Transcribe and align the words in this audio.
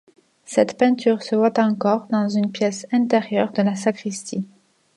Cette 0.45 0.79
peinture 0.79 1.21
se 1.21 1.35
voit 1.35 1.59
encore 1.59 2.07
dans 2.07 2.27
une 2.27 2.51
pièce 2.51 2.87
intérieure 2.91 3.51
de 3.51 3.61
la 3.61 3.75
sacristie. 3.75 4.43